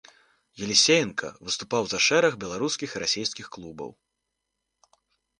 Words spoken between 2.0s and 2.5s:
шэраг